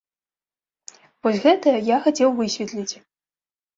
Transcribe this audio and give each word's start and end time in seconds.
Вось 1.27 1.39
гэта 1.45 1.67
я 1.95 2.03
хацеў 2.07 2.29
высветліць. 2.41 2.93